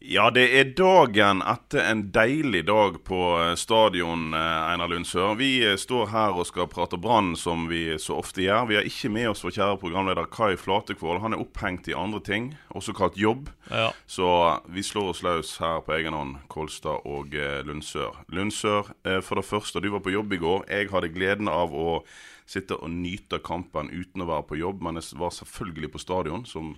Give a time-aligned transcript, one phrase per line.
[0.00, 5.34] Ja, det er dagen etter en deilig dag på eh, stadion, eh, Einar Lundsør.
[5.36, 8.64] Vi eh, står her og skal prate Brann, som vi så ofte gjør.
[8.70, 11.20] Vi har ikke med oss vår kjære programleder Kai Flatekvål.
[11.20, 13.52] Han er opphengt i andre ting, også kalt jobb.
[13.68, 13.90] Ja.
[14.08, 14.30] Så
[14.72, 17.36] vi slår oss løs her på egen hånd, Kolstad og
[17.68, 18.22] Lundsør.
[18.32, 20.64] Lundsør, for det første, du var på jobb i går.
[20.72, 22.00] Jeg hadde gleden av å
[22.48, 26.48] sitte og nyte kampen uten å være på jobb, men jeg var selvfølgelig på stadion,
[26.48, 26.72] som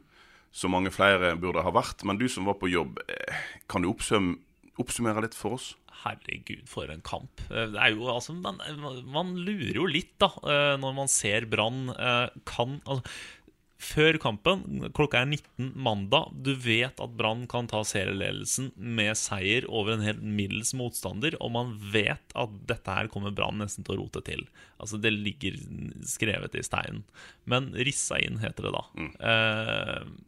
[0.52, 2.04] så mange flere burde ha vært.
[2.04, 4.34] Men du som var på jobb, eh, kan du oppsum
[4.80, 5.74] oppsummere litt for oss?
[6.02, 7.42] Herregud, for en kamp.
[7.50, 8.58] Eh, Det jo, altså, man,
[9.12, 13.04] man lurer jo litt, da, eh, når man ser Brann eh, kan altså,
[13.82, 14.60] Før kampen,
[14.94, 20.04] klokka er 19 mandag, du vet at Brann kan ta serieledelsen med seier over en
[20.06, 24.22] helt middels motstander, og man vet at dette her kommer Brann nesten til å rote
[24.22, 24.44] til.
[24.78, 25.58] Altså, det ligger
[26.06, 27.02] skrevet i steinen.
[27.44, 28.84] Men rissa inn, heter det da.
[29.18, 30.22] Eh, men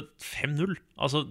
[0.00, 0.76] 5-0.
[0.98, 1.24] Altså,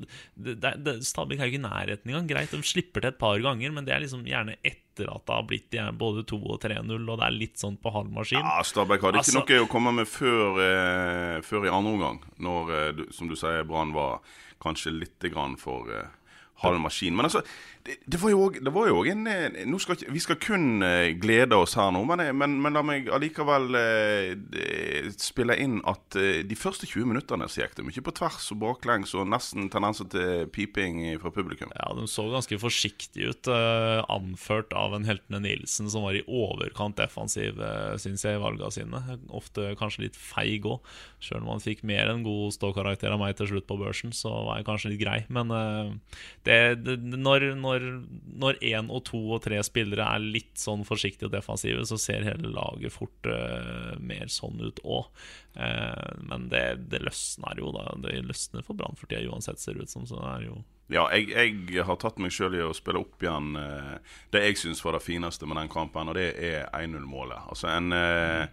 [1.01, 2.27] Stabæk er jo ikke i nærheten engang.
[2.29, 5.33] Greit, de slipper til et par ganger, men det er liksom gjerne etter at det
[5.33, 8.39] har blitt både 2 og 3-0, og det er litt sånn på halv maskin.
[8.43, 12.21] Ja, Stabæk hadde Altså- ikke noe å komme med før, eh, før i andre omgang.
[12.39, 14.19] Når, eh, som du sier, Brann var
[14.61, 16.05] kanskje litt grann for eh,
[16.61, 17.15] halv maskin.
[17.15, 17.41] Men altså,
[17.85, 21.91] det, det var jo òg en eh, skal, Vi skal kun eh, glede oss her
[21.93, 27.07] nå, men, eh, men, men la meg allikevel eh, spille inn at de første 20
[27.09, 31.31] minuttene så gikk det mye på tvers og baklengs og nesten tendenser til piping fra
[31.33, 31.71] publikum.
[31.77, 36.23] Ja, De så ganske forsiktige ut, eh, anført av en Heltene Nilsen som var i
[36.27, 39.01] overkant defensiv, eh, syns jeg, i valgene sine.
[39.29, 40.81] Ofte kanskje litt feig òg.
[41.21, 44.29] Sjøl om han fikk mer enn god ståkarakter av meg til slutt på børsen, så
[44.45, 45.19] var jeg kanskje litt grei.
[45.29, 45.91] Men eh,
[46.43, 47.70] det, det, når, når,
[48.41, 52.27] når én og to og tre spillere er litt sånn forsiktige og defensive, så ser
[52.27, 55.07] hele laget fort uh, mer sånn ut òg.
[56.27, 57.91] men det, det løsner jo, da.
[57.99, 60.05] Det løsner for Brann for tida uansett, ser det ut som.
[60.07, 60.61] Så det er jo
[60.91, 61.31] Ja, jeg,
[61.71, 63.97] jeg har tatt meg sjøl i å spille opp igjen eh,
[64.31, 67.47] det jeg syns var det fineste med den kampen, og det er 1-0-målet.
[67.51, 68.47] Altså en, eh,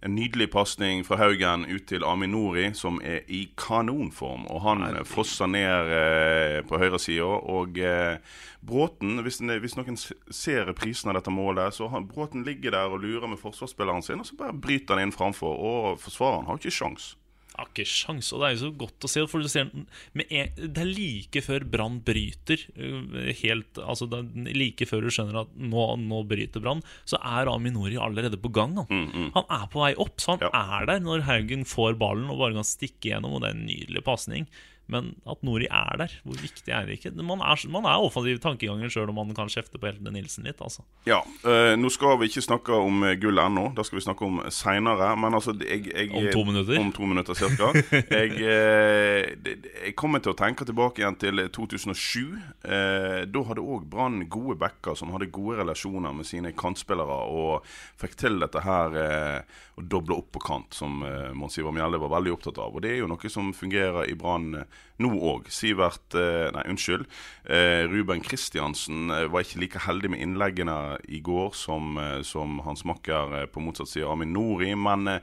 [0.00, 4.46] en nydelig pasning fra Haugen ut til Aminori, som er i kanonform.
[4.46, 5.02] Og han Nei.
[5.08, 7.26] fosser ned eh, på høyresida.
[7.26, 8.20] Og eh,
[8.68, 13.02] Bråten, hvis, hvis noen ser reprisen av dette målet, så han, Bråten ligger der og
[13.02, 15.58] lurer med forsvarsspilleren sin, og så bare bryter han inn framfor.
[15.58, 17.16] Og forsvareren har ikke sjans.
[17.58, 19.24] Har ikke sjans, og det er jo så godt å se.
[19.28, 19.68] For du ser
[20.14, 22.62] Det er like før Brann bryter.
[22.78, 27.18] uh, Helt, altså det er Like før du skjønner at nå, nå bryter Brann, så
[27.20, 28.76] er Aminori allerede på gang.
[28.78, 29.30] Han.
[29.34, 30.50] han er på vei opp, så han Ja.
[30.80, 33.34] er der når Haugen får ballen og bare kan stikke gjennom.
[33.36, 34.46] Og det er en nydelig pasning.
[34.92, 37.14] Men at Nori er der, hvor viktig er det ikke?
[37.22, 40.48] Man er, man er offensiv i tankegangen sjøl om man kan kjefte på Heltene Nilsen
[40.48, 40.60] litt.
[40.64, 44.04] altså Ja, øh, Nå skal vi ikke snakke om gullet gull ennå, det skal vi
[44.04, 45.10] snakke om seinere.
[45.20, 46.80] Men altså jeg, jeg, Om to minutter?
[46.80, 47.70] Om to minutter cirka.
[47.92, 52.38] jeg, eh, jeg kommer til å tenke tilbake igjen til 2007.
[52.64, 57.66] Eh, da hadde òg Brann gode backer som hadde gode relasjoner med sine kantspillere, og
[58.00, 62.00] fikk til dette her eh, å doble opp på kant, som eh, Mons Ivar Mjelde
[62.02, 62.74] var veldig opptatt av.
[62.74, 65.48] Og det er jo noe som fungerer i Brann eh, nå òg.
[65.52, 67.06] Sivert eh, Nei, unnskyld.
[67.44, 72.84] Eh, Ruben Kristiansen eh, var ikke like heldig med innleggene i går som, som hans
[72.88, 74.72] makker på motsatt side, Amin Nori.
[74.78, 75.18] Men,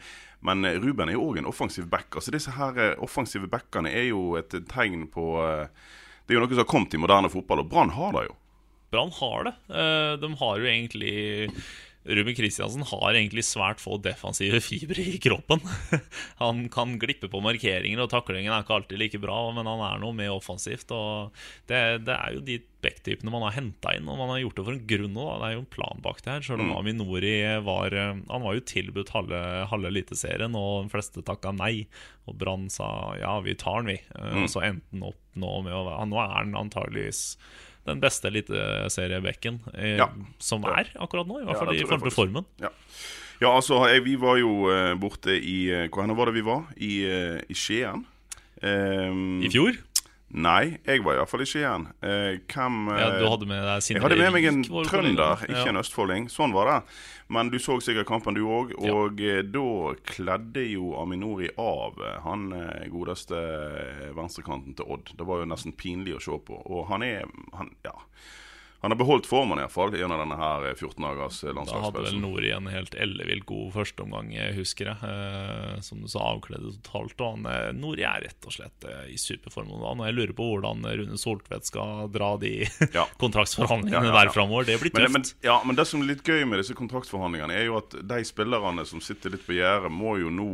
[0.45, 2.09] men Ruben er jo òg en offensiv back.
[2.15, 6.63] Altså Disse her offensive backene er jo et tegn på Det er jo noe som
[6.63, 8.39] har kommet i moderne fotball, og Brann har det jo.
[8.93, 9.53] Brann har det.
[10.21, 11.15] De har jo egentlig
[12.05, 15.63] Ruben Kristiansen har egentlig svært få defensive fibre i kroppen.
[16.43, 19.99] Han kan glippe på markeringer, og taklingen er ikke alltid like bra, men han er
[20.03, 20.91] noe mer offensivt.
[20.93, 21.33] Og
[21.71, 24.05] det, det er jo de backtypene man har henta inn.
[24.11, 25.31] Og man har gjort det for en grunn òg.
[25.41, 26.45] Det er jo en plan bak det her.
[26.45, 26.77] Selv om Mm.
[26.77, 27.33] Aminori
[27.65, 29.41] var eh, Han var jo tilbudt halve,
[29.71, 31.87] halve Eliteserien, og de fleste takka nei.
[32.29, 32.87] Og Brann sa
[33.17, 33.99] ja, vi tar den, vi.
[34.13, 34.43] Eh, Mm.
[34.45, 37.23] Og så endte han opp nå med å være Nå er han antageligvis
[37.85, 40.09] den beste eliteseriebekken eh, Ja.
[40.39, 41.41] som er akkurat nå.
[41.41, 42.45] I hvert fall ja, i forhold til formen.
[42.61, 42.71] Ja.
[43.41, 46.65] ja, altså, jeg, vi var jo eh, borte i eh, Hvor var det vi var?
[46.77, 48.05] I, eh, i Skien.
[48.63, 49.75] Um, I fjor?
[50.33, 51.85] Nei, jeg var iallfall i Skien.
[52.03, 54.89] Eh, hvem eh, Ja, du hadde med deg Sindre Jeg hadde med meg en Rik,
[54.89, 55.67] trønder, ikke Ja.
[55.69, 56.25] en østfolding.
[56.33, 56.79] Sånn var det.
[57.29, 58.73] Men du så sikkert kampen, du òg.
[58.89, 59.41] Og ja.
[59.45, 65.13] da kledde jo Aminori av eh, han eh, godeste eh, venstrekanten til Odd.
[65.15, 66.57] Det var jo nesten pinlig å se på.
[66.65, 67.23] Og han er
[67.53, 67.93] han, Ja.
[68.85, 72.19] Han har beholdt formen iallfall gjennom denne her eh, 14 dagers eh, Da hadde vel
[72.21, 75.09] Nord en helt ellevilt god førsteomgang, husker jeg.
[75.09, 77.15] Eh, som du sa, avkledde totalt.
[77.17, 79.79] Og han, eh, Nori er rett og slett eh, i superform nå.
[79.89, 82.53] Og jeg lurer på hvordan Rune Soltvedt skal dra de
[82.93, 83.07] Ja.
[83.23, 84.69] kontraktsforhandlingene Ja, ja, der framover.
[84.69, 85.17] Det blir Men, tøft.
[85.17, 88.21] men, ja, men det som er litt gøy med disse kontraktsforhandlingene, er jo at de
[88.29, 90.51] spillerne som sitter litt på gjerdet, må jo nå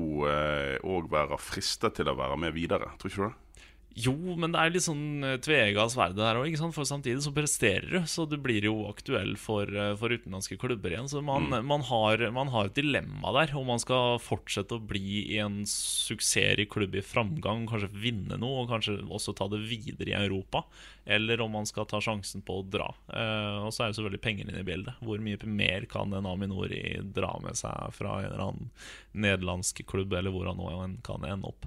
[0.88, 2.94] òg være fristet til å være med videre.
[2.96, 3.68] Tror ikke du det?
[3.94, 7.90] Jo, men det er litt sånn eh, tvega sverd der òg, for samtidig så presterer
[7.92, 7.98] du.
[8.08, 11.10] Så du blir jo aktuell for, eh, for utenlandske klubber igjen.
[11.12, 11.66] Så man, Mm.
[11.68, 13.52] man, har, man har et dilemma der.
[13.58, 18.64] Om man skal fortsette å bli i en suksessrik klubb i framgang, kanskje vinne noe,
[18.64, 20.64] og kanskje også ta det videre i Europa.
[21.06, 22.88] Eller om man skal ta sjansen på å dra.
[23.12, 24.96] Eh, og så er jo selvfølgelig penger inne i bildet.
[25.04, 28.72] Hvor mye mer kan en Aminori dra med seg fra en eller annen
[29.14, 31.66] nederlandsk klubb, eller hvor han nå kan ende opp?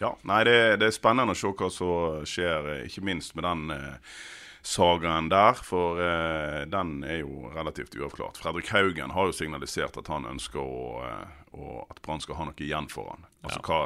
[0.00, 3.44] Ja, nei, det, det er spennende å se hva som skjer, eh, ikke minst med
[3.44, 4.16] den eh,
[4.64, 5.60] sagaen der.
[5.60, 8.40] For eh, den er jo relativt uavklart.
[8.40, 12.48] Fredrik Haugen har jo signalisert at han ønsker å, eh, å, at Brann skal ha
[12.48, 13.28] noe igjen for han.
[13.44, 13.82] Altså hva,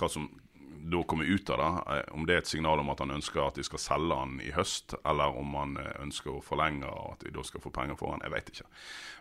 [0.00, 0.30] hva som
[0.88, 1.70] da kommer ut av det.
[1.98, 4.38] eh, Om det er et signal om at han ønsker at de skal selge han
[4.40, 7.98] i høst, eller om han ønsker å forlenge og at de da skal få penger
[8.00, 8.24] for han.
[8.24, 8.68] Jeg vet ikke.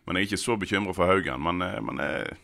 [0.08, 1.44] Men jeg er ikke så bekymra for Haugen.
[1.44, 2.38] Men, men eh,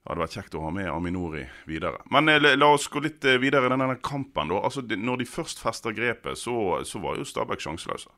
[0.00, 2.00] det hadde vært kjekt å ha med Aminori videre.
[2.10, 4.48] Men eh, la, oss gå litt eh, videre i denne kampen.
[4.48, 4.62] da.
[4.64, 6.54] Altså, Når de først fester grepet, så,
[6.88, 8.08] så var jo Stabæk sjanseløse.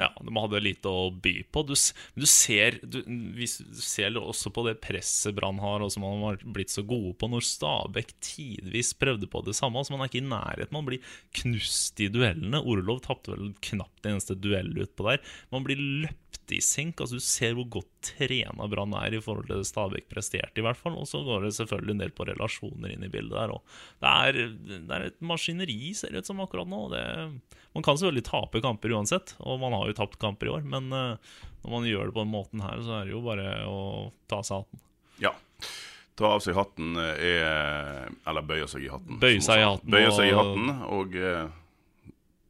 [0.00, 1.62] Ja, de hadde lite å by på.
[1.68, 1.74] Du,
[2.16, 3.02] du ser du,
[3.36, 7.12] vi ser også på det presset Brann har, og som man har blitt så gode
[7.20, 9.78] på når Stabæk tidvis prøvde på det samme.
[9.78, 10.72] Altså Man er ikke i nærheten.
[10.74, 11.04] Man blir
[11.42, 12.62] knust i duellene.
[12.64, 15.20] Orlov tapte vel knapt det eneste duell utpå der.
[15.52, 16.98] Man blir løpt i senk.
[17.00, 20.64] Altså Du ser hvor godt trena Brann er i forhold til det Stabæk presterte, i
[20.66, 20.96] hvert fall.
[20.98, 23.60] Og så går det selvfølgelig en del på relasjoner inn i bildet der òg.
[24.02, 26.80] Det, er- det er et maskineri, ser det ut som akkurat nå.
[26.94, 27.04] Det,
[27.74, 30.66] man kan selvfølgelig tape kamper uansett, og man har jo tapt kamper i år.
[30.66, 33.46] Men eh, når man gjør det på den måten her, så er det jo bare
[33.70, 33.78] å
[34.30, 34.82] ta seg hatten.
[35.22, 35.34] Ja.
[36.18, 39.20] Ta av seg hatten eh, er Eller bøye seg i hatten.
[39.22, 41.46] Bøye seg i hatten Bøye seg i og- hatten og eh,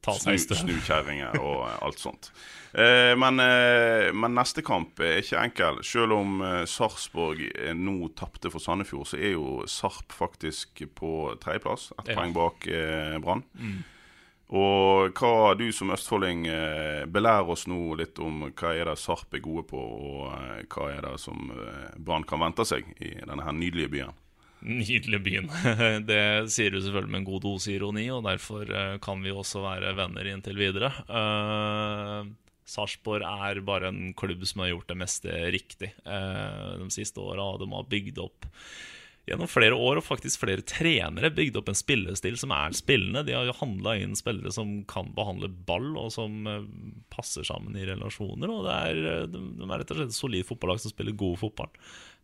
[0.01, 2.31] Ta snu, og eh, alt sånt.
[2.73, 5.81] Eh, men, eh, men neste kamp er ikke enkel.
[5.83, 7.41] Selv om eh, Sarpsborg
[7.75, 11.89] nå tapte for Sandefjord, så er jo Sarp faktisk på tredjeplass.
[11.99, 12.15] Ett Ja.
[12.21, 13.43] poeng bak eh, Brann.
[13.59, 13.81] Mm.
[14.51, 16.41] Og hva du som østfolding
[17.07, 21.05] belærer oss nå litt om hva er det Sarp er gode på, og hva er
[21.05, 21.53] det som
[21.95, 24.17] Brann kan vente seg i denne her nydelige byen.
[24.61, 25.47] Nydelige byen.
[26.09, 28.67] Det sier du selvfølgelig med en god dose ironi, og derfor
[29.01, 30.91] kan vi også være venner inntil videre.
[32.71, 37.19] Uh, Sarpsborg er bare en klubb som har gjort det meste riktig eh, de siste
[37.19, 37.57] åra.
[37.59, 38.47] De har bygd opp
[39.27, 43.23] gjennom flere år, og faktisk flere trenere, bygd opp en spillestil som er spillende.
[43.27, 46.69] De har jo handla inn spillere som kan behandle ball, og som eh,
[47.13, 48.51] passer sammen i relasjoner.
[48.51, 51.37] Og det er, eh, de, er rett og slett et solid fotballag som spiller god
[51.43, 51.71] fotball.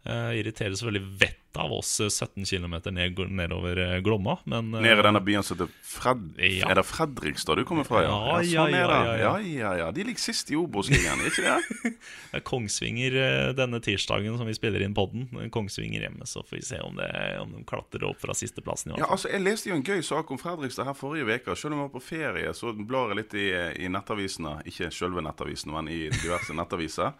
[0.07, 4.81] Eh, irriterer selvfølgelig vettet av oss eh, 17 km ned, nedover eh, Glomma, men eh,
[4.81, 6.29] Nede i denne byen som heter Fred...
[6.37, 6.69] Ja.
[6.71, 8.03] Er det Fredrikstad du kommer fra?
[8.03, 9.87] Ja, ja, ja, Sånn ja, ja, ja.
[9.91, 11.93] De ligger sist i Obos-ligaen, ikke det?
[12.31, 15.27] Det er Kongsvinger eh, denne tirsdagen som vi spiller inn podden.
[15.53, 17.09] Kongsvinger hjemme, så får vi se om, det,
[17.41, 18.95] om de klatrer opp fra sisteplassen.
[18.99, 21.55] Ja, altså, Jeg leste jo en gøy sak om Fredrikstad her forrige uke.
[21.57, 23.47] Selv om jeg var på ferie, så blar jeg litt i,
[23.87, 24.57] i nettavisene.
[24.69, 27.15] Ikke selve nettavisene, men i diverse nettaviser.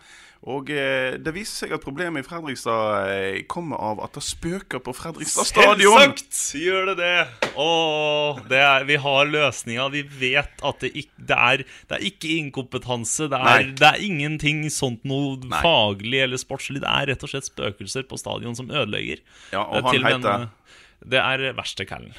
[0.46, 4.82] Og eh, det viser seg at problemet i Fredrikstad eh, kommer av at det spøker
[4.84, 5.98] på Fredrikstad stadion.
[5.98, 7.52] Selvsagt gjør det det!
[7.60, 9.88] Åh, det er, vi har løsninga.
[9.94, 13.30] Vi vet at det ikke det er, det er ikke inkompetanse.
[13.32, 15.62] Det er, det er ingenting sånt noe Nei.
[15.64, 16.84] faglig eller sportslig.
[16.84, 19.24] Det er rett og slett spøkelser på stadion som ødelegger.
[19.56, 20.48] Ja, og er han til heter?
[20.48, 22.14] en- Det er verste callen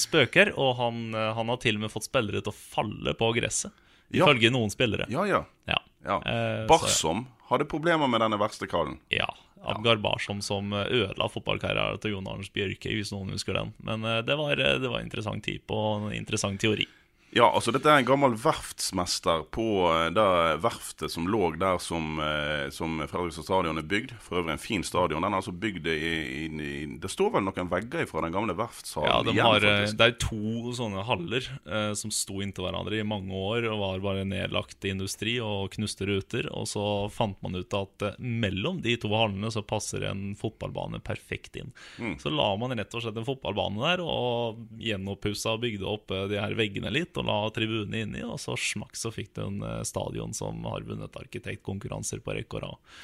[0.02, 3.28] spøker, og han, eh, han har til og med fått spillere til å falle på
[3.36, 3.74] gresset.
[4.10, 4.24] Ja.
[4.24, 5.06] Ifølge noen spillere.
[5.12, 5.44] Ja, ja.
[5.70, 5.76] Ja.
[6.04, 6.16] Ja.
[6.24, 8.98] Eh, så- Barsom hadde problemer med denne verste kallen.
[9.10, 9.28] Ja.
[9.62, 13.74] Av Garbarsom som ødela fotballkarrieren til Jon Arnes Bjørke, hvis noen husker den.
[13.84, 16.86] Men eh, det var, eh, det var en interessant tid og en interessant teori.
[17.30, 20.24] Ja, altså dette er en gammel verftsmester på eh, det
[20.64, 24.16] verftet som lå der som, eh, som Fredrikstad stadion er bygd.
[24.24, 25.22] For øvrig en fin stadion.
[25.22, 28.56] Den er altså bygd i, i, i Det står vel noen vegger fra den gamle
[28.58, 29.98] verftshallen Ja, de igjen, har, eh, faktisk.
[30.00, 34.02] det er to sånne haller eh, som sto inntil hverandre i mange år og var
[34.08, 36.50] bare nedlagt industri og knuste ruter.
[36.50, 36.84] Og så
[37.14, 41.70] fant man ut at eh, mellom de to hallene så passer en fotballbane perfekt inn.
[42.02, 42.18] Mm.
[42.18, 46.26] Så la man rett og slett en fotballbane der og gjenoppussa og bygde opp eh,
[46.34, 49.64] de her veggene litt og la tribunene inni, og så smakk så fikk du en
[49.66, 52.94] eh, stadion som har vunnet arkitektkonkurranser på rekke og rad.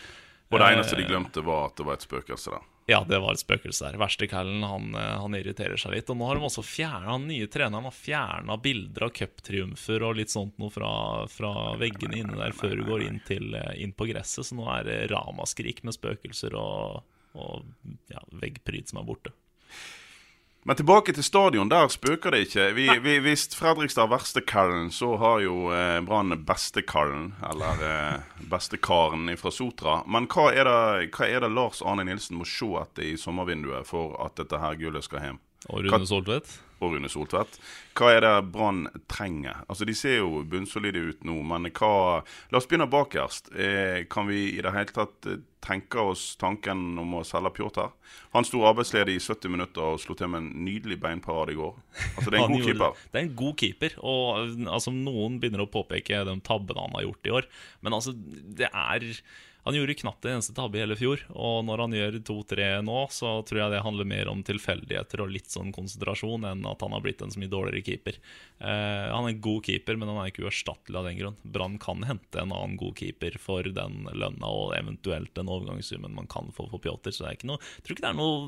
[0.47, 2.67] Og det eneste de Eh, glemte, var at det var et spøkelse der.
[2.87, 3.97] ja, det var et spøkelse der.
[3.99, 6.11] Verstekallen han, eh, han irriterer seg litt.
[6.11, 10.21] Og nå har de også fjernet, den nye treneren har fjerna bilder av cuptriumfer og
[10.21, 10.93] litt sånt noe fra,
[11.27, 14.47] fra veggene inne der før du går inn, til, inn på gresset.
[14.47, 17.03] Så nå er det ramaskrik med spøkelser og,
[17.35, 17.67] og
[18.13, 19.35] ja, veggpryd som er borte.
[20.67, 21.69] Men tilbake til stadion.
[21.71, 22.65] Der spøker det ikke.
[22.75, 27.29] Vi, vi, hvis Fredrikstad har verstekallen, så har jo eh, Brann bestekallen.
[27.53, 30.01] Eller eh, bestekaren fra Sotra.
[30.11, 33.87] Men hva er, det, hva er det Lars Arne Nilsen må se etter i sommervinduet
[33.87, 35.43] for at dette her gullet skal hjem?
[35.71, 36.59] Og Rune Soltvedt?
[36.83, 37.61] og Rune Soltvedt.
[37.97, 39.63] Hva er det Brann trenger?
[39.71, 43.55] Altså De ser jo bunnsolide ut nå, men hva La oss begynne bakerst.
[43.55, 45.31] Eh, kan vi i det hele tatt
[45.67, 47.91] eh, tenke oss tanken om å selge Pjotr?
[48.37, 51.75] Han sto arbeidsledig i 70 minutter og slo til med en nydelig beinparade i går.
[52.17, 53.03] Altså Det er en god keeper.
[53.13, 53.99] Det er en god keeper.
[54.03, 57.51] Og altså, Noen begynner å påpeke de tabbene han har gjort i år.
[57.83, 59.11] Men altså, det er
[59.67, 61.25] Han gjorde knapt en eneste tabbe i hele fjor.
[61.35, 65.33] Og når han gjør to-tre nå, så tror jeg det handler mer om tilfeldigheter og
[65.35, 68.21] litt sånn konsentrasjon enn at han har blitt en så mye dårligere keeper.
[68.63, 71.41] Eh, han er en god keeper, men han er ikke uerstattelig av den grunn.
[71.43, 76.31] Brann kan hente en annen god keeper for den lønna og eventuelt den overgangssummen man
[76.31, 77.11] kan få for Pjotr.
[77.11, 78.39] Så det er ikke noe jeg tror ikke det er noe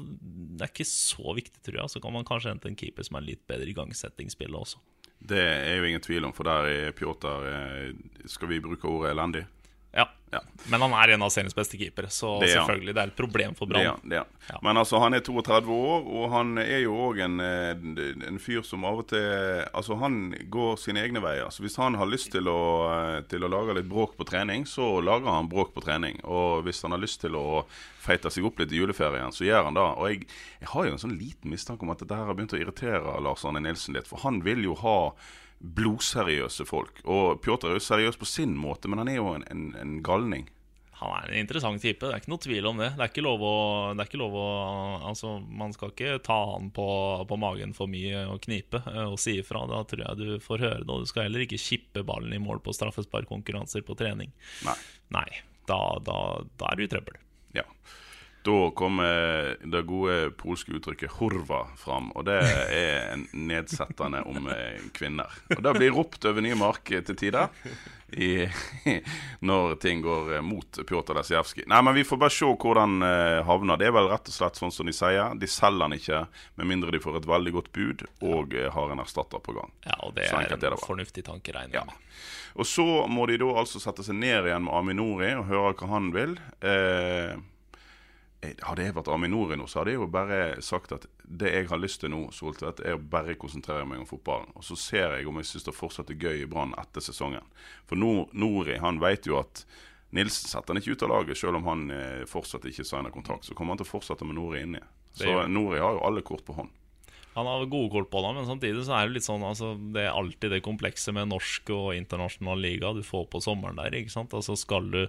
[0.54, 1.96] Det er ikke så viktig, tror jeg.
[1.96, 4.78] Så kan man kanskje hente en keeper som er litt bedre i gangsettingsspillet også.
[5.18, 7.94] Det er jo ingen tvil om, for der er Pjotr eh,
[8.30, 9.48] Skal vi bruke ordet elendig?
[9.92, 10.08] Ja.
[10.30, 10.42] Ja.
[10.68, 12.60] Men han er en av seriens beste keepere, så Det ja.
[12.60, 14.00] selvfølgelig, det er et problem for Brann.
[14.12, 14.24] Ja.
[14.62, 18.60] Men altså, han er 32 år, og han er jo òg en, eh, en fyr
[18.66, 19.24] som av og til
[19.72, 21.48] Altså, han går sine egne veier.
[21.50, 22.60] Så hvis han har lyst til å,
[22.92, 26.20] eh, til å lage litt bråk på trening, så lager han bråk på trening.
[26.24, 27.64] Og hvis han har lyst til å
[27.98, 29.88] feite seg opp litt i juleferien, så gjør han det.
[29.96, 30.26] Og jeg,
[30.60, 33.20] jeg har jo en sånn liten mistanke om at dette her har begynt å irritere
[33.22, 35.12] Lars Arne Nilsen litt, for han vil jo ha
[35.58, 37.02] blodseriøse folk.
[37.04, 39.98] Og Pjotr er jo seriøs på sin måte, men han er jo en, en, en
[40.06, 40.46] galning.
[40.98, 42.88] Han er en interessant type, det er ikke noe tvil om det.
[42.96, 43.54] Det er ikke lov å,
[43.94, 44.46] det ikke lov å
[45.08, 46.86] Altså, man skal ikke ta han på,
[47.30, 49.62] på magen for mye og knipe eh, og si ifra.
[49.70, 50.90] Da tror jeg du får høre det.
[50.90, 54.34] Og du skal heller ikke kippe ballen i mål på straffesparkkonkurranser på trening.
[54.66, 54.76] Nei.
[55.14, 55.28] Nei,
[55.70, 56.18] da, da,
[56.58, 57.22] da er du i trøbbel.
[57.56, 57.64] Ja.
[58.48, 62.38] Da kommer det gode polske uttrykket 'horva' fram, og det
[62.72, 65.28] er nedsettende om eh, kvinner.
[65.56, 67.50] Og det blir ropt over nye mark til tider
[68.16, 68.46] i,
[69.44, 71.66] når ting går eh, mot Pjotr Lesijevskij.
[71.68, 73.76] Nei, men vi får bare se hvor den eh, havner.
[73.80, 75.34] Det er vel rett og slett sånn som de sier.
[75.36, 76.22] De selger den ikke
[76.56, 79.72] med mindre de får et veldig godt bud og eh, har en erstatter på gang.
[79.84, 81.84] Ja, og det er er det en fornuftig tanke, regner Ja.
[81.84, 82.24] jeg med.
[82.58, 85.92] Og så må de da altså sette seg ned igjen med Aminori og høre hva
[85.92, 86.38] han vil.
[86.64, 87.36] Eh,
[88.38, 91.80] hadde jeg vært Aminori nå, så hadde jeg jo bare sagt at det jeg har
[91.82, 94.52] lyst til nå, Soltvedt, er å bare konsentrere meg om fotballen.
[94.54, 97.46] Og så ser jeg om jeg syns det fortsatt er gøy i Brann etter sesongen.
[97.90, 99.64] For Nor Nori han vet jo at
[100.14, 103.44] Nilsen setter han ikke ut av laget, selv om han eh, fortsatt ikke signer kontrakt.
[103.44, 104.80] Så kommer han til å fortsette med Nori inni.
[105.18, 105.34] Så.
[105.50, 106.72] Nori har jo alle kort på hånd.
[107.38, 110.04] Han har gode kort på det, men samtidig så er det litt sånn altså, Det
[110.04, 113.94] er alltid det komplekse med norsk og internasjonal liga du får på sommeren der.
[113.94, 114.34] ikke sant?
[114.34, 115.02] Altså skal du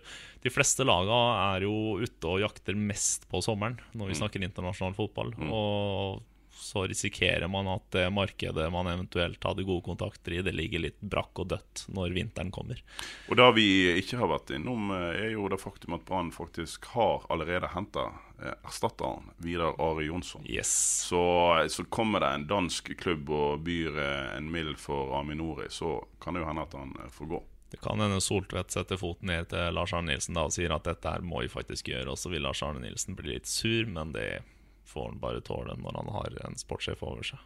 [0.46, 1.20] De fleste laga
[1.56, 5.34] er jo ute og jakter mest på sommeren når vi snakker internasjonal fotball.
[5.50, 6.22] Og
[6.60, 11.00] så risikerer man at det markedet man eventuelt hadde gode kontakter i, det ligger litt
[11.02, 12.82] brakk og dødt når vinteren kommer.
[13.30, 13.68] Og det vi
[14.02, 18.10] ikke har vært innom, eh, er jo det faktum at Brann faktisk har allerede henta
[18.42, 20.46] eh, erstatteren Vidar Are Jonsson.
[20.50, 20.72] Yes.
[21.10, 21.24] Så,
[21.70, 26.36] så kommer det en dansk klubb og byr eh, en mild for Aminori, så kan
[26.36, 27.42] det jo hende at han eh, får gå.
[27.70, 30.88] Det kan hende Soltvedt setter foten ned til Lars Arne Nilsen da og sier at
[30.90, 33.86] dette her må vi faktisk gjøre, og så vil Lars Arne Nilsen bli litt sur,
[33.86, 34.42] men det
[34.90, 37.40] får han bare tåle når han har en sportssjef over seg.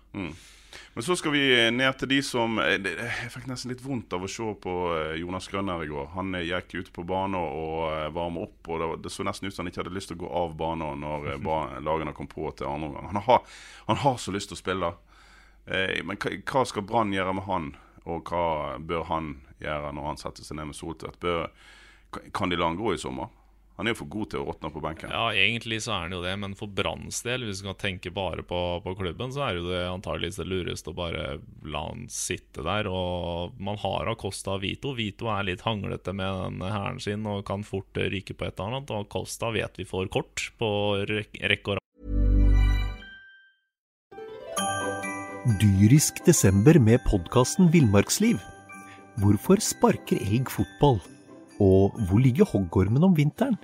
[0.96, 1.42] Men så skal vi
[1.76, 5.20] ned til de som eh, Jeg fikk nesten litt vondt av å se på eh,
[5.22, 6.08] Jonas Grønner i går.
[6.16, 9.66] Han eh, gikk ut på banen og varma opp, og det, så nesten ut som
[9.66, 11.28] han ikke hadde lyst til å gå av banen når
[11.90, 13.12] lagene kom på til andre omgang.
[13.14, 13.46] Han, har-
[13.92, 14.94] han har så lyst til å spille.
[16.04, 17.70] Men hva skal Brann gjøre med han,
[18.10, 19.30] og hva bør han
[19.64, 21.24] gjøre når han setter seg ned med Soltvedt?
[22.36, 23.30] Kan de la han gå i sommer?
[23.74, 25.10] Han er jo for god til å råtne på benken.
[25.10, 28.12] Ja, egentlig så er han jo det, men for Branns del, hvis du kan tenke
[28.14, 31.24] bare på, på klubben, så er jo det antageligvis det lureste å bare
[31.66, 32.86] la han sitte der.
[32.86, 34.94] Og man har Acosta og Vito.
[34.94, 38.78] Vito er litt hanglete med den hæren sin og kan fort ryke på et eller
[38.78, 38.94] annet.
[38.94, 40.70] Og Acosta vet vi får kort på
[41.10, 41.82] rek- rekke og rad.
[45.60, 48.38] Dyrisk desember med podkasten Villmarksliv.
[49.20, 51.02] Hvorfor sparker elg fotball?
[51.64, 53.56] Og hvor ligger hoggormen om vinteren?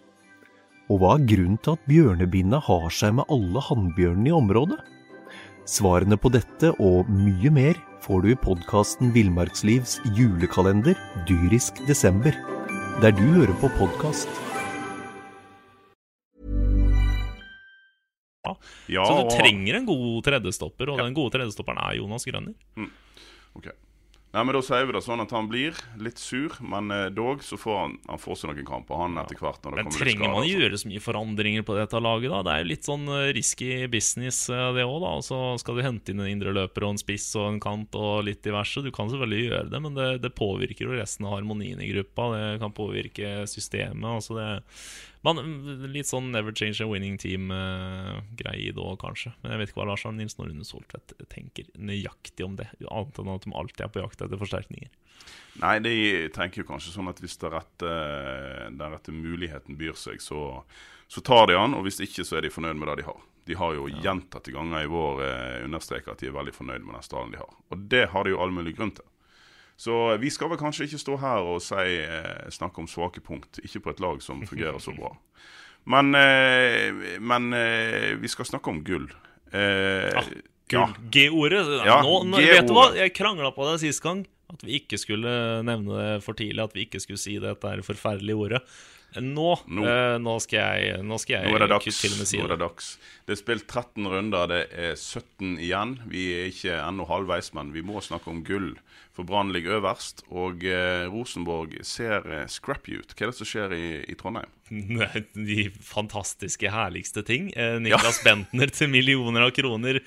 [0.89, 4.79] Og hva er grunnen til at bjørnebinna har seg med alle hannbjørnene i området?
[5.69, 10.97] Svarene på dette og mye mer får du i podkasten Villmarkslivs julekalender
[11.29, 12.33] Dyrisk desember,
[13.03, 14.31] der du hører på podkast.
[18.89, 22.55] Ja, Så du trenger en god tredjestopper, og den gode tredjestopperen er Jonas Grønner.
[23.53, 23.69] Ok.
[24.29, 27.41] Nei, men Da sier vi det sånn at han blir litt sur, men eh, dog
[27.41, 29.57] så får han, han får seg noen kamper, han etter hvert.
[29.63, 32.01] når det Men kommer litt trenger skader man og gjøre så mye forandringer på dette
[32.05, 32.41] laget, da?
[32.45, 35.15] Det er jo litt sånn eh, risky business, eh, det òg, da.
[35.17, 37.97] Og så skal du hente inn en indre løper og en spiss og en kant
[37.97, 38.85] og litt diverse.
[38.85, 42.29] Du kan selvfølgelig gjøre det, men det, det påvirker jo resten av harmonien i gruppa.
[42.35, 44.05] Det kan påvirke systemet.
[44.13, 44.49] Altså det
[45.27, 45.41] man,
[45.91, 49.33] Litt sånn never change a winning team-greie òg, kanskje.
[49.41, 52.69] Men jeg vet ikke hva Lars Arne Nilsen og Rune Soltvedt tenker nøyaktig om det,
[52.85, 54.91] annet enn at de alltid er på jakt etter forsterkninger.
[55.59, 55.95] Nei, de
[56.35, 57.95] tenker jo kanskje sånn at hvis den rette,
[58.71, 60.63] den rette muligheten byr seg, så,
[61.11, 61.75] så tar de han.
[61.75, 63.25] Og hvis ikke, så er de fornøyd med det de har.
[63.49, 66.95] De har jo gjentatte ganger i vår eh, understreket at de er veldig fornøyd med
[66.95, 67.55] den stallen de har.
[67.73, 69.08] Og det har de jo all mulig grunn til.
[69.79, 73.61] Så vi skal vel kanskje ikke stå her og si, eh, snakke om svake punkt.
[73.63, 75.13] Ikke på et lag som fungerer så bra.
[75.87, 76.91] Men, eh,
[77.23, 79.07] men eh, vi skal snakke om gull.
[79.53, 80.25] Ja.
[80.69, 80.97] Gull.
[81.09, 81.63] G-ordet.
[81.87, 82.89] Ja, nå, nå, vet du hva?
[82.97, 84.25] Jeg krangla på det sist gang.
[84.51, 85.31] At vi ikke skulle
[85.63, 86.65] nevne det for tidlig.
[86.65, 88.61] At vi ikke skulle si dette er forferdelige ordet.
[89.17, 89.85] Nå, Nå.
[89.89, 92.01] eh, nå skal jeg Nå skal jeg Nå er det dags.
[92.01, 92.59] til og med si det.
[93.25, 95.95] det er spilt 13 runder, det er 17 igjen.
[96.11, 98.75] Vi er ikke ennå halvveis, men vi må snakke om gull.
[99.17, 103.15] For Brann ligger øverst, og eh, Rosenborg ser eh, scrappy ut.
[103.17, 104.53] Hva er det som skjer i, i Trondheim?
[105.33, 107.49] De fantastiske, herligste ting.
[107.81, 109.99] Niklas Bentner til millioner av kroner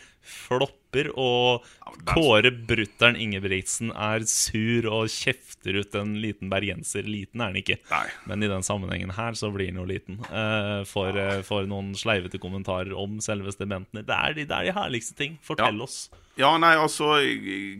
[0.92, 1.64] flopper, og
[2.08, 7.04] Kåre Brutter'n Ingebrigtsen er sur og kjefter ut en liten bergenser.
[7.04, 8.06] Liten er han ikke, Nei.
[8.26, 10.20] men i den sammenhengen her så blir han jo liten.
[10.30, 14.02] Uh, for, uh, for noen sleivete kommentarer om selveste Bentner.
[14.04, 15.38] Det er de, det er de herligste ting.
[15.42, 15.82] Fortell Ja.
[15.84, 16.10] oss.
[16.40, 17.18] Ja, nei, altså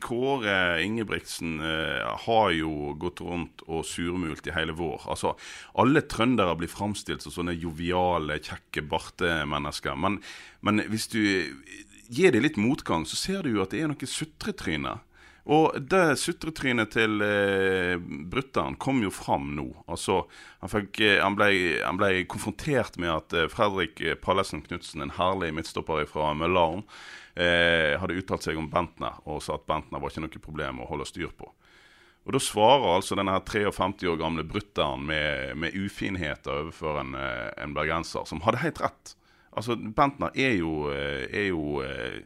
[0.05, 5.07] Kåre Ingebrigtsen eh, har jo gått rundt og surmult i hele vår.
[5.09, 5.33] Altså,
[5.81, 9.97] Alle trøndere blir framstilt som sånne joviale, kjekke bartemennesker.
[9.97, 10.21] Men,
[10.61, 11.23] men hvis du
[12.13, 14.99] gir dem litt motgang, så ser du jo at det er noe sutretryne.
[15.51, 19.65] Og det sutretrynet til eh, brutter'n kom jo fram nå.
[19.91, 20.21] Altså,
[20.61, 21.49] han, fikk, eh, han, ble,
[21.83, 26.85] han ble konfrontert med at eh, Fredrik Pallesen Knutsen, en herlig midtstopper fra Møllaren,
[27.35, 30.89] eh, hadde uttalt seg om Bentner og sa at Bentner var ikke noe problem å
[30.93, 31.51] holde styr på.
[32.23, 37.17] Og Da svarer altså denne her 53 år gamle brutter'n med, med ufinheter overfor en,
[37.19, 39.17] eh, en bergenser, som hadde helt rett.
[39.53, 42.23] Altså, Bentner er jo, eh, er jo eh,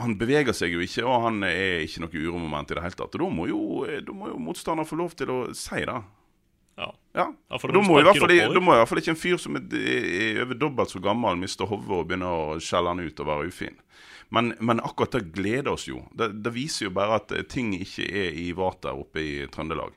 [0.00, 3.12] Han beveger seg jo ikke, og han er ikke noe uromoment i det hele tatt.
[3.18, 6.00] Og Da må jo, eh, da må jo motstander få lov til å si det.
[6.80, 6.88] Ja.
[7.12, 10.88] Ja, da da må i hvert fall ikke en fyr som er, er over dobbelt
[10.94, 13.76] så gammel, miste hodet og begynne å skjelle han ut og være ufin.
[14.32, 16.00] Men, men akkurat det gleder oss jo.
[16.16, 19.92] Det, det viser jo bare at ting ikke er i vater oppe i Trøndelag.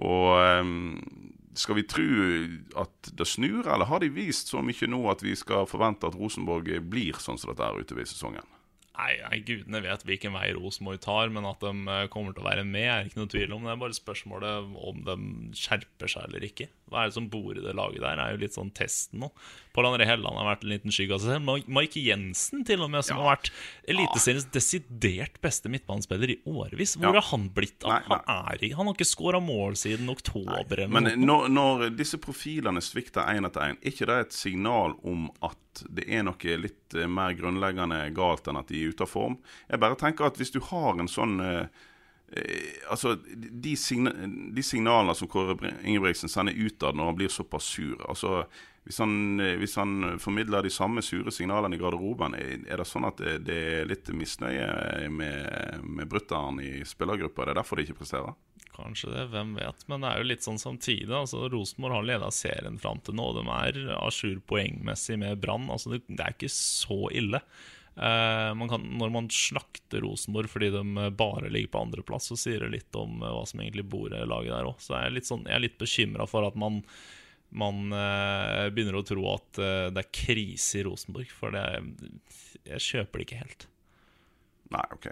[0.00, 0.96] Og ehm,
[1.58, 2.06] skal vi tro
[2.78, 6.18] at det snur, eller har de vist så mye nå at vi skal forvente at
[6.18, 8.46] Rosenborg blir sånn som dette er utover i sesongen?
[8.98, 12.48] Nei, nei, gudene vet hvilken vei Rosenborg tar, men at de eh, kommer til å
[12.48, 13.62] være med, er ikke noe tvil om.
[13.64, 15.14] Det er bare spørsmålet om de
[15.56, 16.66] skjerper seg eller ikke.
[16.90, 18.18] Hva er det som bor i det laget der?
[18.20, 19.30] er jo litt sånn testen nå.
[19.72, 21.70] Pål André Helland har vært en liten skygge av seg selv.
[21.70, 23.52] Mike Jensen, til og med, som har vært
[23.88, 26.96] Eliteseriens desidert beste midtbanespiller i årevis.
[26.98, 27.20] Hvor Ja.
[27.22, 27.94] har han blitt av?
[27.94, 28.20] Nei, nei.
[28.26, 30.84] Han, er han har ikke skåra mål siden oktober.
[30.90, 35.30] Men når, når disse profilene svikter én etter én, er ikke det et signal om
[35.46, 35.56] at
[35.88, 39.38] det er noe litt eh, mer grunnleggende galt enn at de er ute av form?
[39.68, 41.62] Jeg bare tenker at hvis du har en sånn eh,
[42.36, 44.12] eh, Altså, de, signa
[44.54, 48.44] de signalene som Kåre Ingebrigtsen sender utad når han blir såpass sur altså
[48.88, 49.12] hvis han,
[49.60, 53.34] hvis han formidler de samme sure signalene i garderoben, er er det sånn at det,
[53.44, 57.44] det er litt misnøye med, med brutter'n i spillergruppa?
[57.44, 58.32] Det er derfor de ikke presterer?
[58.80, 59.84] Kanskje det, hvem vet.
[59.90, 61.12] Men det er jo litt sånn samtidig.
[61.14, 63.28] altså Rosenborg har leda serien fram til nå.
[63.36, 65.68] De er à jour poengmessig med Brann.
[65.72, 67.42] Altså, det, det er ikke så ille.
[68.00, 72.64] Eh, man kan, når man slakter Rosenborg fordi de bare ligger på andreplass, så sier
[72.64, 74.78] det litt om eh, hva som egentlig bor i laget der òg.
[74.80, 76.84] Så jeg er litt, sånn, litt bekymra for at man
[77.50, 81.32] man eh, begynner å tro at eh, det er krise i Rosenborg.
[81.34, 81.64] For det,
[82.62, 83.66] jeg kjøper det ikke helt.
[84.70, 85.08] Nei, ok.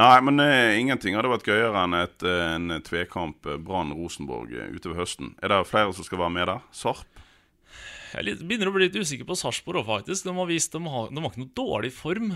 [0.00, 5.02] Nei, men uh, ingenting hadde vært gøyere enn et, uh, en tvekamp eh, Brann-Rosenborg utover
[5.02, 5.34] høsten.
[5.44, 6.62] Er det flere som skal være med der?
[6.72, 7.08] Sarp?
[8.12, 10.26] Jeg er begynner å bli litt usikker på Sarpsborg òg, faktisk.
[10.26, 12.32] De har vist de har, de har ikke noe dårlig form.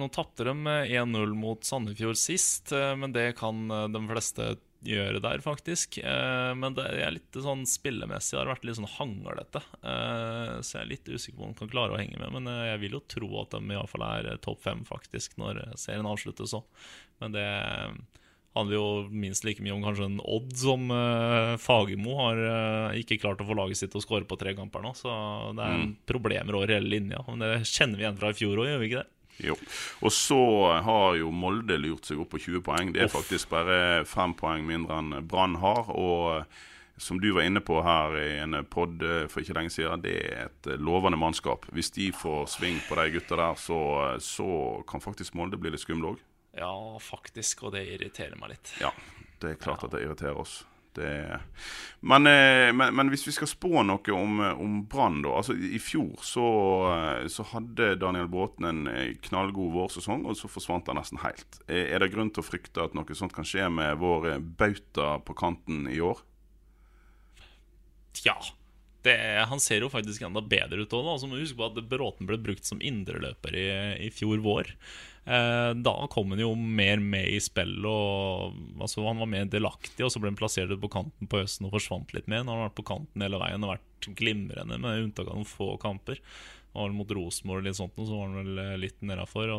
[0.00, 4.54] Nå tapte de eh, 1-0 mot Sandefjord sist, men det kan de fleste
[4.86, 5.98] gjøre der, faktisk.
[5.98, 9.62] Eh, men det er litt sånn spillemessig har vært litt sånn hanglete.
[9.82, 12.30] Eh, så jeg er litt usikker på om de kan klare å henge med.
[12.36, 15.64] Men eh, jeg vil jo tro at de iallfall er eh, topp fem, faktisk, når
[15.64, 16.64] eh, serien avsluttes òg.
[17.18, 17.48] Men det
[18.56, 23.18] handler jo minst like mye om kanskje en Odd som eh, Fagermo har eh, ikke
[23.22, 24.94] klart å få laget sitt til å skåre på tre kamper nå.
[24.98, 25.10] Så
[25.58, 25.92] det er Mm.
[26.08, 27.20] problemer over hele linja.
[27.28, 29.10] Men det kjenner vi igjen fra i fjor òg, gjør vi ikke det?
[29.44, 29.54] Jo.
[30.02, 30.38] Og så
[30.82, 32.92] har jo Molde lurt seg opp på 20 poeng.
[32.94, 33.18] Det er Off.
[33.20, 35.92] faktisk bare fem poeng mindre enn Brann har.
[35.94, 36.64] Og eh,
[36.98, 40.16] som du var inne på her i en pod eh, for ikke lenge siden, det
[40.18, 41.68] er et eh, lovende mannskap.
[41.74, 43.80] Hvis de får sving på de gutta der, så,
[44.22, 44.48] så
[44.90, 46.24] kan faktisk Molde bli litt skumle òg.
[46.58, 48.74] Ja, faktisk, og det irriterer meg litt.
[48.82, 48.90] Ja,
[49.38, 50.64] det er klart at det irriterer oss.
[50.98, 51.12] Det
[52.00, 55.32] men, eh, men, men hvis vi skal spå noe om, eh, om Brann, da.
[55.40, 56.46] Altså, I fjor så,
[56.94, 61.58] eh, så hadde Daniel Bråten en eh, knallgod vårsesong, og så forsvant han nesten helt.
[61.66, 64.38] Er er det grunn til å frykte at noe sånt kan skje med vår eh,
[64.38, 66.22] bauta på kanten i år?
[68.22, 68.38] Ja.
[69.06, 69.14] Det,
[69.46, 71.06] han ser jo faktisk enda bedre ut òg.
[71.14, 73.68] Altså, må huske på at Bråten ble brukt som indreløper i,
[74.08, 74.72] i fjor vår.
[75.28, 77.86] Eh, da kom han jo mer med i spillet.
[77.86, 81.68] Og, altså, han var mer delaktig, og så ble han plassert på kanten på høsten
[81.68, 82.42] og forsvant litt mer.
[82.42, 85.74] Han har vært på kanten hele veien og vært glimrende, med unntak av noen få
[85.82, 86.22] kamper.
[86.72, 89.50] Var mot Rosenborg og litt sånt, så var han vel eh, litt nedafor.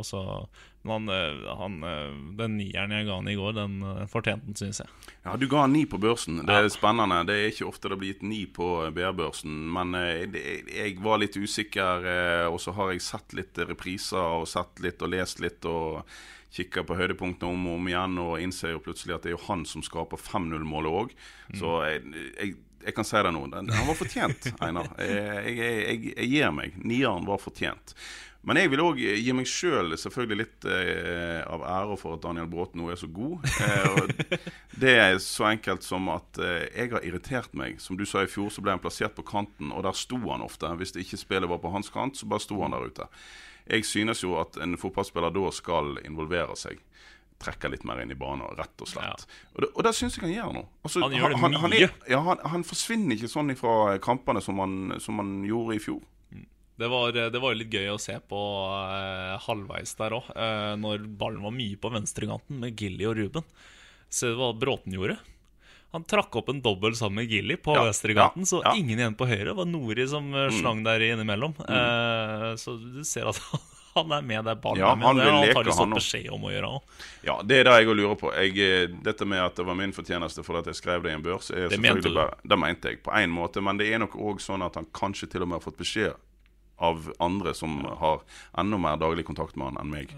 [0.86, 3.78] Men han, eh, han, eh, den nieren jeg ga han i går, den
[4.12, 4.96] fortjente han, syns jeg.
[5.26, 6.44] Ja, Du ga han ni på børsen.
[6.48, 7.24] Det er spennende.
[7.28, 9.58] Det er ikke ofte det blir gitt ni på BR-børsen.
[9.74, 12.10] Men jeg var litt usikker,
[12.50, 15.66] og så har jeg sett litt repriser og sett litt og lest litt.
[15.66, 16.06] og
[16.50, 19.46] Kikker på høydepunktene om og om igjen og innser jo plutselig at det er jo
[19.52, 21.12] han som skaper 5-0-målet òg.
[21.60, 22.02] Så jeg,
[22.40, 23.44] jeg, jeg kan si det nå.
[23.52, 24.90] Han var fortjent, Einar.
[25.02, 26.80] Jeg, jeg, jeg, jeg gir meg.
[26.84, 27.96] Nieren var fortjent.
[28.48, 32.24] Men jeg vil òg gi meg sjøl selv selvfølgelig litt eh, av ære for at
[32.24, 33.44] Daniel Bråten nå er så god.
[33.60, 34.46] Eh,
[34.80, 37.82] det er så enkelt som at eh, jeg har irritert meg.
[37.84, 40.46] Som du sa i fjor, så ble han plassert på kanten, og der sto han
[40.46, 40.72] ofte.
[40.80, 43.10] Hvis det ikke spillet var på hans kant, så bare sto han der ute.
[43.70, 46.80] Jeg synes jo at en fotballspiller da skal involvere seg.
[47.40, 49.24] Trekke litt mer inn i banen, rett og slett.
[49.56, 50.64] Og, det, og det syns jeg han gjør nå.
[50.84, 51.82] Altså, Han gjør det han, mye.
[51.88, 55.84] er, ja, han, han forsvinner ikke sånn fra kampene som han, som han gjorde i
[55.84, 56.02] fjor.
[56.80, 58.38] Det var, det var litt gøy å se på
[58.88, 63.44] eh, halvveis der òg, eh, når ballen var mye på venstrekanten med Gilly og Ruben.
[64.08, 65.18] Se hva Bråten gjorde.
[65.92, 68.72] Han trakk opp en dobbel sammen med Gilly på Ja, venstrekanten, ja, så ja.
[68.76, 68.80] Mm.
[68.84, 69.50] ingen igjen på høyre.
[69.52, 71.56] Det var Nori som eh, slang der innimellom.
[71.66, 73.64] Eh, så du ser at han
[73.98, 75.06] er med der ballen Ja, er med.
[75.08, 76.82] han det leke, han fått beskjed om å gjøre òg.
[77.26, 78.32] Ja, det er det jeg lurer på.
[78.38, 81.16] Jeg, eh, dette med at det var min fortjeneste fordi at jeg skrev det i
[81.16, 83.62] en børs, er Det mente bare Det mente jeg, på én måte.
[83.62, 86.14] Men det er nok òg sånn at han kanskje til og med har fått beskjed
[86.80, 88.22] av andre som har
[88.58, 90.14] enda mer daglig kontakt med han enn meg.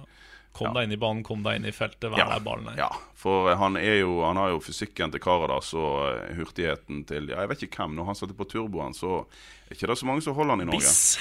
[0.53, 0.73] Kom Ja.
[0.73, 2.75] deg inn i banen, kom deg inn i feltet, vær Ja, der ballen er.
[2.77, 7.29] ja, for han, er jo, han har jo fysikken til Karadas og eh, hurtigheten til
[7.29, 7.95] ja, Jeg vet ikke hvem.
[7.95, 9.25] Når han satte på turboen, så
[9.69, 10.81] er ikke det så mange som holder han i Norge.
[10.83, 11.17] Biss.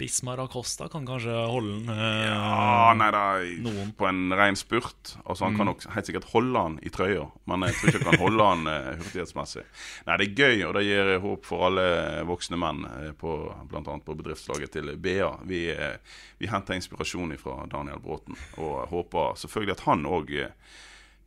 [0.00, 1.90] Bismar Acosta kan kanskje holde den.
[1.92, 3.24] eh, Ja, nei da,
[3.60, 3.90] Noen.
[3.98, 5.14] på en ren spurt.
[5.26, 8.14] Altså Han kan nok helt sikkert holde han i trøya, men jeg tror ikke han
[8.14, 9.64] kan holde han eh, hurtighetsmessig.
[10.08, 11.86] Nei, det er gøy, og det gir håp for alle
[12.30, 15.30] voksne menn, eh, annet på bedriftslaget til BA.
[15.44, 15.98] Vi, eh,
[16.40, 20.32] vi henter inspirasjon fra Daniel Bråten, og håper selvfølgelig at han òg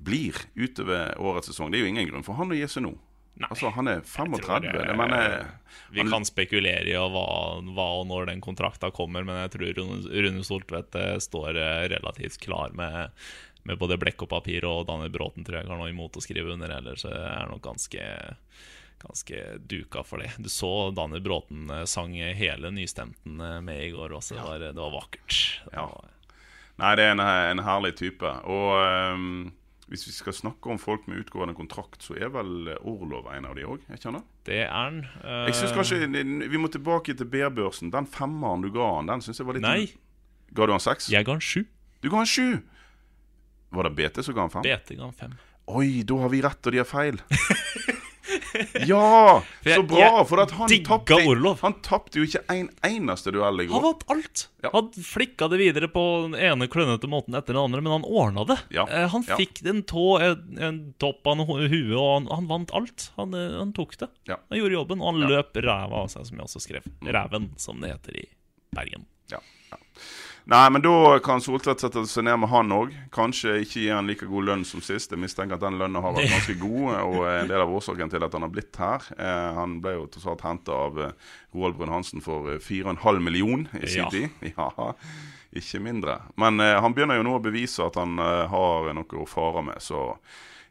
[0.03, 1.71] blir utover årets sesong.
[1.71, 2.97] Det er jo ingen grunn for han å gi seg nå.
[3.35, 4.61] Nei, altså, han er 35.
[4.61, 5.45] det- Det, mener,
[5.91, 9.73] Vi han- kan spekulere i hva, hva og når den kontrakta kommer, men jeg tror
[9.79, 13.09] Rune, Rune Soltvedt eh, står eh, relativt klar med,
[13.65, 16.53] med både blekk og papir, og Daniel Bråten tror jeg har noe imot å skrive
[16.53, 18.05] under ellers er nok ganske
[19.03, 20.29] Ganske duka for det.
[20.39, 24.35] Du så Daniel Bråten eh, sang hele nystemten eh, med i går også.
[24.37, 25.39] Det, var, det var vakkert.
[25.65, 25.87] Det Ja.
[25.87, 26.05] var,
[26.79, 28.23] Nei, det er en, en herlig type.
[28.47, 29.51] Og ehm,
[29.93, 33.53] hvis vi skal snakke om folk med utgående kontrakt, så er vel Orlov en av
[33.53, 33.83] de òg?
[34.47, 35.03] Det er han.
[35.21, 35.45] Uh...
[35.45, 36.07] Jeg synes kanskje
[36.49, 37.91] Vi må tilbake til B-børsen.
[37.93, 39.91] Den femmeren du ga han, den syns jeg var litt Nei,
[40.53, 41.11] Ga du han seks?
[41.13, 41.61] jeg ga han sju.
[42.01, 42.47] Du ga han sju!
[43.73, 44.65] Var det BT som ga han fem?
[44.65, 45.37] BT ga han fem.
[45.71, 47.21] Oi, da har vi rett, og de har feil.
[48.87, 49.41] Ja!
[49.65, 50.23] Så bra!
[50.29, 51.15] For at han tapte
[51.61, 54.43] Han tapte jo ikke en eneste duell i Han vant alt!
[54.63, 54.69] Ja.
[54.75, 58.45] Han flikka det videre på den ene klønete måten etter den andre, men han ordna
[58.47, 58.59] det.
[58.75, 59.37] Ja, Han Han ja.
[59.41, 63.09] fikk en tå, en, en topp av en hue, og han, han vant alt.
[63.17, 64.09] Han, eh, han tok det.
[64.29, 64.37] Ja.
[64.49, 65.27] Han gjorde jobben, og han Ja.
[65.27, 65.33] Mm.
[65.33, 66.87] løp ræva av seg, som jeg også skrev.
[67.17, 68.27] Ræven, som det heter i
[68.73, 69.07] Bergen.
[69.33, 69.81] Ja, ja.
[70.45, 72.91] Nei, men da kan Soltvedt sette seg ned med han òg.
[73.15, 75.13] Kanskje ikke gi han like god lønn som sist.
[75.15, 78.25] Jeg mistenker at den lønna har vært ganske god, og en del av årsaken til
[78.27, 79.05] at han har blitt her.
[79.15, 81.13] Eh, han ble jo tross alt henta av eh,
[81.55, 84.09] Roald Brun-Hansen for eh, 4,5 million i sin Ja.
[84.11, 84.29] tid.
[84.57, 84.93] Ja,
[85.55, 86.17] ikke mindre.
[86.35, 89.63] Men eh, han begynner jo nå å bevise at han eh, har noe å fare
[89.63, 90.09] med, så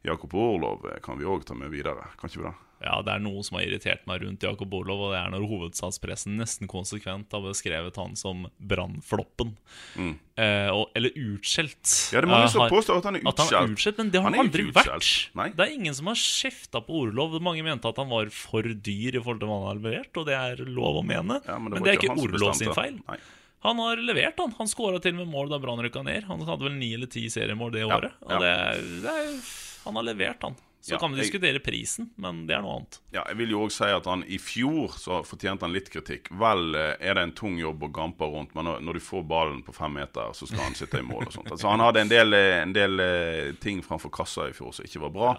[0.05, 2.13] Jakob Orlov eh, kan vi òg ta med videre.
[2.21, 2.55] Kan ikke vi det?
[2.83, 5.45] Ja, det er noe som har irritert meg rundt Jakob Orlov, og det er når
[5.47, 9.53] hovedstadspressen nesten konsekvent har beskrevet han som brannfloppen.
[9.97, 11.79] Eh, eller utskjelt.
[11.85, 12.13] Mm.
[12.13, 13.99] Ja, det er mange Eh, som har- påstår at han er han er utskjelt.
[13.99, 15.29] men det har Han han, aldri vært.
[15.35, 15.49] Nei.
[15.51, 17.41] Det er ingen som har kjefta på Orlov.
[17.41, 20.27] Mange mente at han var for dyr i forhold til hva han har levert, og
[20.27, 21.41] det er lov å mene.
[21.47, 22.99] Ja, men, var det er ikke Orlov sin feil.
[23.09, 23.19] Nei.
[23.63, 24.51] Han har levert, han.
[24.59, 26.25] Han skåra til med mål da Brann rykka ned.
[26.25, 28.13] Han hadde vel ni eller ti seriemål det året.
[28.27, 28.39] Og ja.
[28.43, 29.41] det, det er,
[29.85, 30.57] han har levert, han.
[30.83, 32.97] Så Ja, kan vi jeg- diskutere prisen, men det er noe annet.
[33.15, 36.27] Ja, jeg vil jo også si at han i fjor så fortjente han litt kritikk.
[36.35, 39.23] Vel eh, er det en tung jobb å gampe rundt, men når, når du får
[39.31, 41.53] ballen på fem meter, så skal han sitte i mål og sånt.
[41.55, 44.85] Altså, han hadde en del, eh, en del eh, ting framfor kassa i fjor som
[44.85, 45.31] ikke var bra,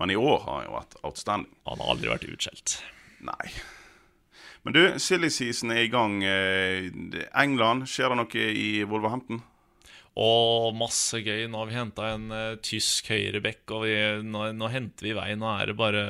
[0.00, 1.52] men i år har han jo vært outstanding.
[1.68, 2.78] Han har aldri vært utskjelt.
[3.20, 3.52] Nei.
[4.64, 6.22] Men du, silly season er i gang.
[6.24, 9.42] England, skjer det noe i Wolverhampton?
[10.16, 11.44] Og masse gøy.
[11.50, 15.28] Nå har vi henta en uh, tysk høyrebekk, og vi, nå, nå henter vi vei.
[15.36, 16.04] Nå er det bare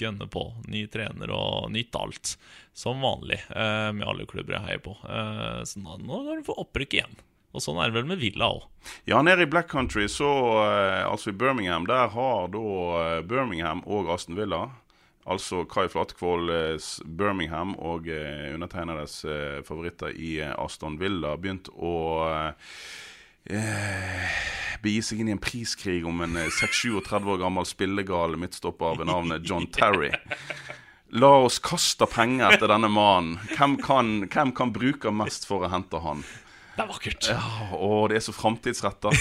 [0.00, 0.46] gønne på.
[0.72, 2.36] Ny trener og nytt alt.
[2.76, 4.96] Som vanlig uh, med alle klubber jeg heier på.
[5.06, 7.18] Uh, så nå, nå kan du få opprykk igjen.
[7.52, 8.68] Og sånn er det vel med Villa òg.
[9.08, 10.26] Ja, nede i Black Country, så,
[11.04, 14.70] altså i Birmingham, der har da Birmingham og Aston Villa
[15.30, 21.94] Altså Kai Flatkvold, eh, Birmingham og eh, undertegnedes eh, favoritter i Aston Villa begynt å
[22.26, 22.72] eh,
[23.50, 24.36] eh,
[24.82, 29.10] begi seg inn i en priskrig om en eh, 6-37 år gammel spillegal midtstopper ved
[29.10, 30.12] navnet John Terry.
[31.12, 33.36] La oss kaste penger etter denne mannen.
[33.52, 36.24] Hvem kan, hvem kan bruke mest for å hente han?
[36.72, 37.28] Det er vakkert.
[37.28, 37.42] Ja,
[37.76, 39.12] Og det er så framtidsretta.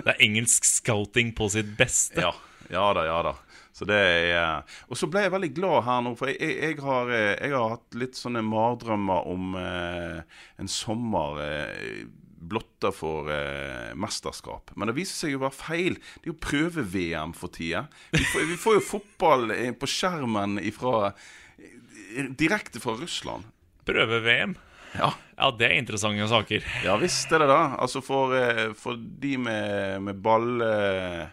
[0.00, 2.22] Det er engelsk scouting på sitt beste.
[2.22, 2.30] Ja,
[2.70, 3.32] ja da, ja da.
[3.74, 6.78] Så det er Og så ble jeg veldig glad her nå, for jeg, jeg, jeg,
[6.84, 12.00] har, eh, jeg har hatt litt sånne mardrømmer om eh, en sommer eh,
[12.40, 14.70] blotta for eh, mesterskap.
[14.74, 15.98] Men det viser seg å være feil.
[16.16, 17.84] Det er jo prøve-VM for tida.
[18.14, 21.12] Vi, får- vi får jo fotball eh, på skjermen ifra,
[21.60, 23.44] eh, direkte fra Russland.
[23.88, 24.56] Prøve-VM.
[24.96, 25.12] Ja.
[25.40, 26.64] Ja, det er interessante saker.
[26.84, 27.60] Ja visst er det det.
[27.80, 31.28] Altså for, eh, for de med, med ball eh,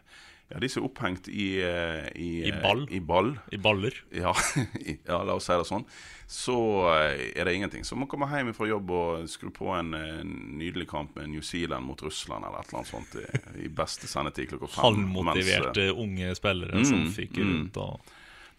[0.48, 2.86] Ja, de som er opphengt i eh, I, I ball?
[2.88, 3.34] I ball.
[3.52, 3.96] I baller.
[4.16, 4.32] Ja,
[5.10, 5.84] ja, la oss si det sånn.
[6.32, 6.56] Så
[6.94, 7.84] eh, er det ingenting.
[7.84, 11.44] Så man kommer hjem fra jobb og skru på en, en nydelig kamp med New
[11.44, 14.86] Zealand mot Russland eller et eller annet sånt i, i beste sendetid klokka fem.
[14.86, 17.52] Halvmotiverte unge spillere som Mm, fyker mm.
[17.58, 18.16] rundt og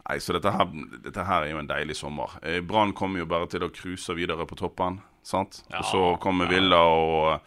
[0.09, 0.69] Nei, så dette her,
[1.05, 2.39] dette her er jo en deilig sommer.
[2.41, 5.01] Eh, Brann kommer jo bare til å cruise videre på toppen.
[5.27, 5.59] sant?
[5.69, 7.43] Ja, og så kommer Villa og,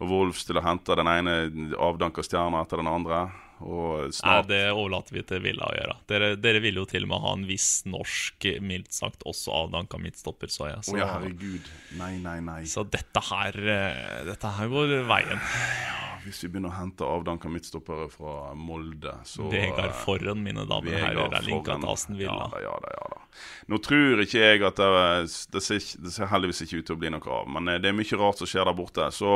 [0.00, 1.34] og Wolfs til å hente den ene
[1.76, 3.26] avdanka stjerna etter den andre.
[3.66, 5.96] Og Nei, det overlater vi til Villa å gjøre.
[6.10, 9.98] Dere, dere vil jo til og med ha en viss norsk, mildt sagt også avdanka
[10.02, 10.84] midtstopper, så jeg.
[10.86, 11.70] Så, oh, ja, herregud.
[11.98, 12.60] Nei, nei, nei.
[12.70, 15.42] så dette her eh, Dette her går veien.
[16.28, 21.04] Hvis vi begynner å hente avdanka midtstoppere fra Molde, så Vegard Forren, mine damer og
[21.06, 22.48] herrer, er linka til Aston Villa.
[22.48, 23.22] Ja da, ja da, ja da.
[23.70, 24.90] Nå tror ikke jeg at det,
[25.54, 27.48] det, ser, det ser heldigvis ikke ut til å bli noe av.
[27.54, 29.08] Men eh, det er mye rart som skjer der borte.
[29.14, 29.32] Så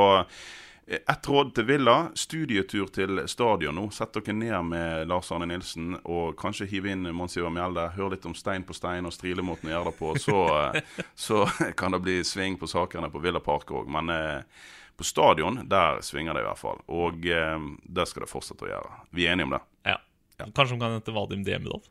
[0.86, 1.96] ett råd til Villa.
[2.14, 3.86] Studietur til stadion nå.
[3.94, 7.86] Sett dere ned med Lars Arne Nilsen og kanskje hive inn Monsiva Mjelde.
[7.96, 10.12] Hør litt om stein på stein og strilemåten å gjøre det på.
[10.20, 11.44] Så, eh, så
[11.78, 13.90] kan det bli sving på sakene på Villa Park òg.
[13.90, 14.68] Men eh,
[14.98, 16.82] på stadion, der svinger det i hvert fall.
[16.90, 19.02] Og eh, det skal det fortsette å gjøre.
[19.14, 19.64] Vi er enige om det?
[19.94, 19.98] Ja.
[20.42, 21.86] Kanskje de kan hente Vadim Demidov?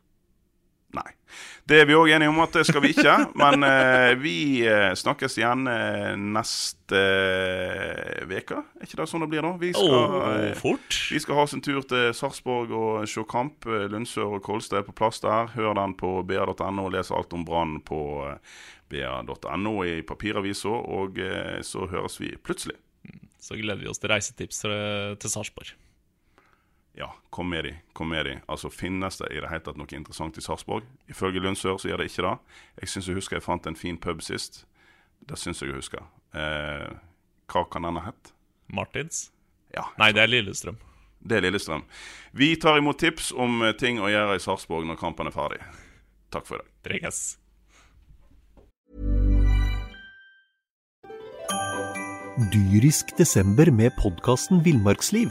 [0.92, 1.08] Nei.
[1.64, 3.14] Det er vi òg enige om at det skal vi ikke.
[3.40, 4.34] Men eh, vi
[4.68, 7.00] eh, snakkes igjen eh, neste
[8.28, 8.58] uke.
[8.60, 9.54] Er ikke det sånn det blir da?
[9.60, 10.98] Vi skal, eh, fort.
[11.12, 13.64] vi skal ha oss en tur til Sarpsborg og se kamp.
[13.68, 15.52] Eh, Lundsør og Kolstad er på plass der.
[15.56, 16.88] Hør den på ba.no.
[16.92, 18.58] Les alt om Brann på eh,
[18.92, 20.76] ba.no i papiravisa.
[20.98, 22.76] Og eh, så høres vi plutselig.
[23.42, 25.72] Så gleder vi oss til reisetips til Sarpsborg.
[26.94, 27.72] Ja, kom med de.
[27.96, 28.34] Kom med de.
[28.52, 30.84] Altså, Finnes det i det hele tatt noe interessant i Sarpsborg?
[31.08, 32.34] Ifølge Lundsør så gjør det ikke det.
[32.82, 34.64] Jeg syns jeg husker jeg fant en fin pub sist.
[35.24, 36.04] Det syns jeg jeg husker.
[36.36, 36.90] Eh,
[37.52, 38.32] hva kan den ha hett?
[38.72, 39.30] Martins?
[39.72, 40.76] Ja, Nei, det er Lillestrøm.
[41.24, 41.84] det er Lillestrøm.
[42.36, 45.62] Vi tar imot tips om eh, ting å gjøre i Sarpsborg når kampen er ferdig.
[46.32, 46.68] Takk for i dag.
[46.84, 47.22] Preges.
[52.52, 55.30] Dyrisk desember med podkasten Villmarksliv.